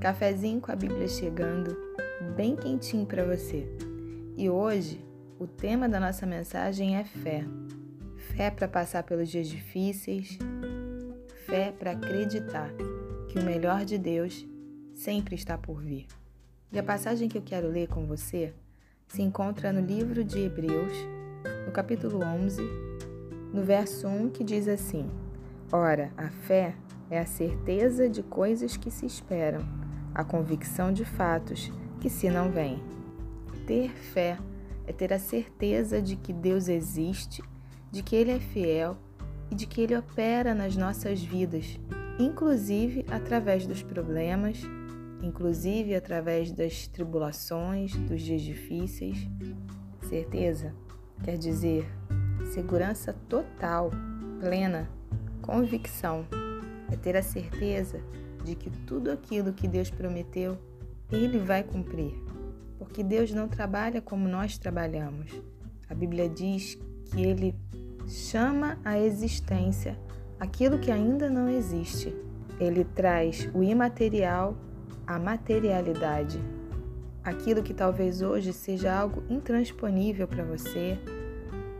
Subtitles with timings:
[0.00, 1.76] Cafezinho com a Bíblia chegando,
[2.34, 3.68] bem quentinho para você.
[4.34, 5.04] E hoje,
[5.38, 7.44] o tema da nossa mensagem é fé.
[8.34, 10.38] Fé para passar pelos dias difíceis,
[11.44, 12.70] fé para acreditar
[13.28, 14.46] que o melhor de Deus
[14.94, 16.06] sempre está por vir.
[16.72, 18.54] E a passagem que eu quero ler com você
[19.06, 20.94] se encontra no livro de Hebreus,
[21.66, 22.62] no capítulo 11,
[23.52, 25.10] no verso 1, que diz assim:
[25.70, 26.74] Ora, a fé
[27.10, 29.79] é a certeza de coisas que se esperam,
[30.14, 32.82] a convicção de fatos que se não vêm.
[33.66, 34.38] Ter fé
[34.86, 37.42] é ter a certeza de que Deus existe,
[37.90, 38.96] de que Ele é fiel
[39.50, 41.78] e de que Ele opera nas nossas vidas,
[42.18, 44.62] inclusive através dos problemas,
[45.22, 49.28] inclusive através das tribulações, dos dias difíceis.
[50.08, 50.74] Certeza
[51.22, 51.86] quer dizer
[52.52, 53.90] segurança total,
[54.40, 54.90] plena,
[55.42, 56.26] convicção.
[56.90, 58.00] É ter a certeza
[58.44, 60.58] de que tudo aquilo que Deus prometeu,
[61.10, 62.14] Ele vai cumprir.
[62.78, 65.30] Porque Deus não trabalha como nós trabalhamos.
[65.88, 67.54] A Bíblia diz que Ele
[68.06, 69.98] chama à existência
[70.38, 72.14] aquilo que ainda não existe.
[72.58, 74.56] Ele traz o imaterial
[75.06, 76.40] à materialidade.
[77.22, 80.98] Aquilo que talvez hoje seja algo intransponível para você,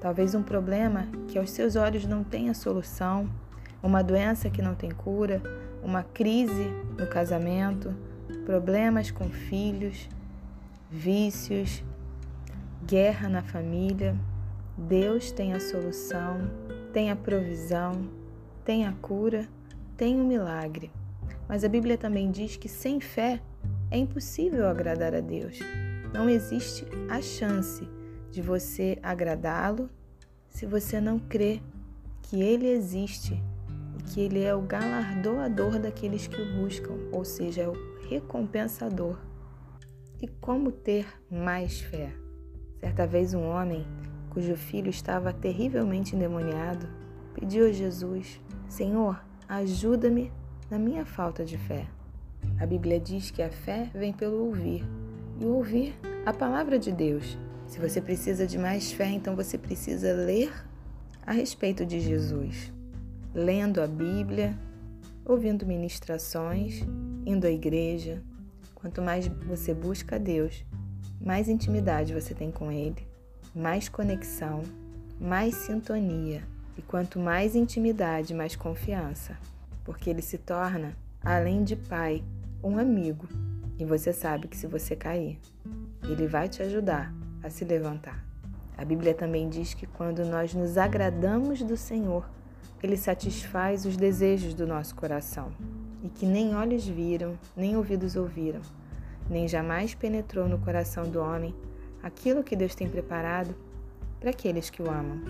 [0.00, 3.28] talvez um problema que aos seus olhos não tenha solução,
[3.82, 5.42] uma doença que não tem cura,
[5.82, 7.94] uma crise no casamento,
[8.46, 10.08] problemas com filhos,
[10.90, 11.82] vícios,
[12.86, 14.16] guerra na família.
[14.76, 16.50] Deus tem a solução,
[16.92, 18.08] tem a provisão,
[18.64, 19.48] tem a cura,
[19.96, 20.90] tem o milagre.
[21.48, 23.40] Mas a Bíblia também diz que sem fé
[23.90, 25.58] é impossível agradar a Deus.
[26.12, 27.86] Não existe a chance
[28.30, 29.90] de você agradá-lo
[30.48, 31.60] se você não crê
[32.22, 33.42] que Ele existe
[34.12, 37.72] que ele é o galardoador daqueles que o buscam, ou seja, é o
[38.10, 39.18] recompensador.
[40.20, 42.12] E como ter mais fé?
[42.78, 43.86] Certa vez, um homem
[44.28, 46.86] cujo filho estava terrivelmente endemoniado
[47.32, 48.38] pediu a Jesus:
[48.68, 50.30] Senhor, ajuda-me
[50.70, 51.86] na minha falta de fé.
[52.60, 54.84] A Bíblia diz que a fé vem pelo ouvir,
[55.40, 57.38] e ouvir a palavra de Deus.
[57.66, 60.52] Se você precisa de mais fé, então você precisa ler
[61.24, 62.72] a respeito de Jesus
[63.34, 64.58] lendo a Bíblia,
[65.24, 66.82] ouvindo ministrações,
[67.24, 68.22] indo à igreja.
[68.74, 70.64] Quanto mais você busca a Deus,
[71.20, 73.06] mais intimidade você tem com Ele,
[73.54, 74.62] mais conexão,
[75.20, 76.42] mais sintonia.
[76.76, 79.36] E quanto mais intimidade, mais confiança,
[79.84, 82.24] porque Ele se torna, além de Pai,
[82.62, 83.28] um amigo.
[83.78, 85.38] E você sabe que se você cair,
[86.02, 88.24] Ele vai te ajudar a se levantar.
[88.76, 92.26] A Bíblia também diz que quando nós nos agradamos do Senhor,
[92.82, 95.52] ele satisfaz os desejos do nosso coração
[96.02, 98.60] e que nem olhos viram, nem ouvidos ouviram,
[99.30, 101.54] nem jamais penetrou no coração do homem
[102.02, 103.54] aquilo que Deus tem preparado
[104.18, 105.20] para aqueles que o amam.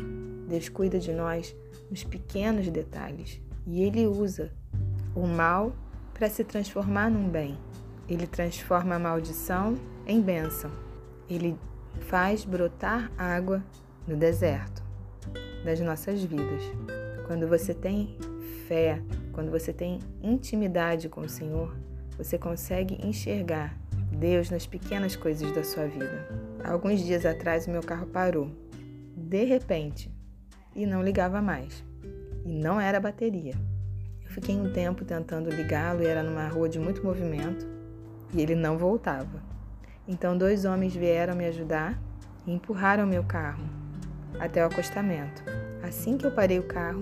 [0.49, 1.55] Deus cuida de nós
[1.91, 4.51] nos pequenos detalhes e ele usa
[5.15, 5.73] o mal
[6.15, 7.59] para se transformar num bem.
[8.09, 9.77] Ele transforma a maldição
[10.07, 10.71] em bênção.
[11.29, 11.57] Ele
[12.01, 13.63] faz brotar água
[14.07, 14.83] no deserto
[15.65, 16.63] das nossas vidas.
[17.27, 18.17] Quando você tem
[18.67, 19.01] fé,
[19.33, 21.75] quando você tem intimidade com o Senhor,
[22.17, 23.77] você consegue enxergar
[24.11, 26.29] Deus nas pequenas coisas da sua vida.
[26.65, 28.51] Alguns dias atrás, o meu carro parou,
[29.17, 30.11] de repente,
[30.75, 31.85] e não ligava mais.
[32.45, 33.55] E não era bateria.
[34.25, 37.67] Eu fiquei um tempo tentando ligá-lo e era numa rua de muito movimento
[38.35, 39.43] e ele não voltava.
[40.07, 41.99] Então, dois homens vieram me ajudar
[42.47, 43.65] e empurraram meu carro
[44.39, 45.43] até o acostamento.
[45.83, 47.01] Assim que eu parei o carro,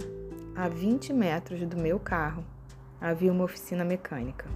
[0.56, 2.42] a 20 metros do meu carro
[2.98, 4.46] havia uma oficina mecânica.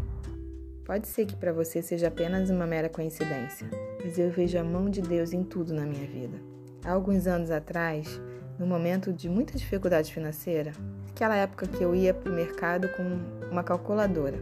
[0.82, 3.68] Pode ser que para você seja apenas uma mera coincidência,
[4.02, 6.38] mas eu vejo a mão de Deus em tudo na minha vida.
[6.84, 8.18] Há alguns anos atrás,
[8.58, 10.72] no momento de muita dificuldade financeira,
[11.10, 13.02] aquela época que eu ia para o mercado com
[13.50, 14.38] uma calculadora.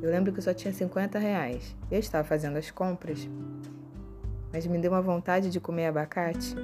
[0.00, 1.74] Eu lembro que eu só tinha 50 reais.
[1.90, 3.28] Eu estava fazendo as compras,
[4.52, 6.54] mas me deu uma vontade de comer abacate.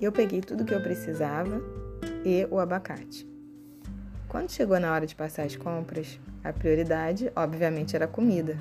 [0.00, 1.60] E eu peguei tudo que eu precisava
[2.26, 3.24] e o abacate.
[4.28, 8.58] Quando chegou na hora de passar as compras, a prioridade, obviamente, era a comida.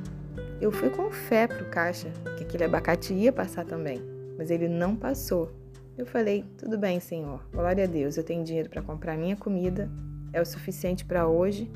[0.61, 3.99] Eu fui com fé pro caixa que aquele abacate ia passar também,
[4.37, 5.51] mas ele não passou.
[5.97, 9.89] Eu falei: tudo bem, senhor, glória a Deus, eu tenho dinheiro para comprar minha comida,
[10.31, 11.71] é o suficiente para hoje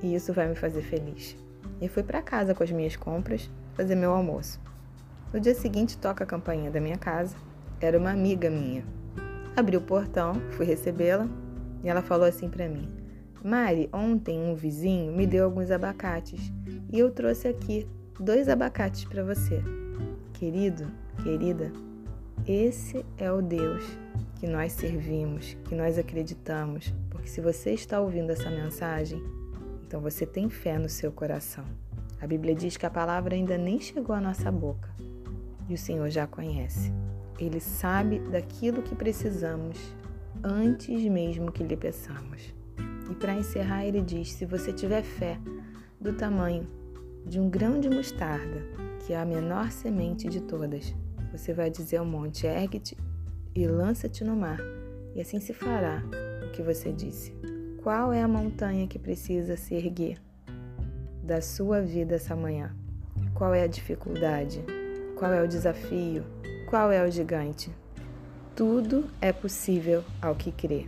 [0.00, 1.36] e isso vai me fazer feliz.
[1.80, 4.60] E fui para casa com as minhas compras fazer meu almoço.
[5.32, 7.34] No dia seguinte, toca a campainha da minha casa.
[7.80, 8.84] Era uma amiga minha.
[9.56, 11.26] Abri o portão, fui recebê-la
[11.82, 12.86] e ela falou assim para mim:
[13.42, 16.52] Mari, ontem um vizinho me deu alguns abacates
[16.92, 17.88] e eu trouxe aqui
[18.20, 19.62] dois abacates para você.
[20.34, 20.86] Querido,
[21.22, 21.72] querida,
[22.46, 23.82] esse é o Deus
[24.38, 29.22] que nós servimos, que nós acreditamos, porque se você está ouvindo essa mensagem,
[29.86, 31.64] então você tem fé no seu coração.
[32.20, 34.90] A Bíblia diz que a palavra ainda nem chegou à nossa boca
[35.66, 36.92] e o Senhor já conhece.
[37.38, 39.78] Ele sabe daquilo que precisamos
[40.42, 42.54] antes mesmo que lhe peçamos.
[43.10, 45.38] E para encerrar, ele diz: se você tiver fé
[46.00, 46.66] do tamanho
[47.26, 48.62] de um grão de mostarda,
[49.00, 50.94] que é a menor semente de todas,
[51.32, 52.96] você vai dizer ao monte: ergue-te
[53.54, 54.58] e lança-te no mar,
[55.14, 56.02] e assim se fará
[56.46, 57.32] o que você disse.
[57.82, 60.18] Qual é a montanha que precisa se erguer
[61.22, 62.74] da sua vida essa manhã?
[63.34, 64.64] Qual é a dificuldade?
[65.16, 66.24] Qual é o desafio?
[66.66, 67.70] Qual é o gigante?
[68.56, 70.86] Tudo é possível ao que crê.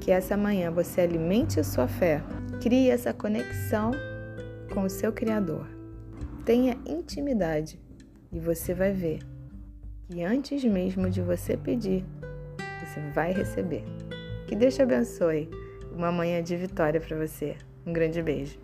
[0.00, 2.20] Que essa manhã você alimente a sua fé,
[2.60, 3.92] crie essa conexão
[4.74, 5.68] com o seu Criador.
[6.44, 7.80] Tenha intimidade
[8.32, 9.20] e você vai ver
[10.08, 12.04] que antes mesmo de você pedir,
[12.80, 13.84] você vai receber.
[14.48, 15.48] Que Deus te abençoe.
[15.94, 17.54] Uma manhã de vitória para você.
[17.86, 18.58] Um grande beijo.